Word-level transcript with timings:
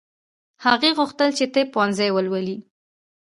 هغې 0.65 0.89
غوښتل 0.97 1.29
چې 1.37 1.45
طب 1.53 1.67
پوهنځی 1.73 2.09
ولولي 2.13 2.57